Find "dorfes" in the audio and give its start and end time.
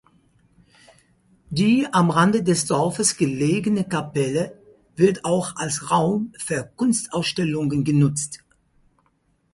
2.65-3.17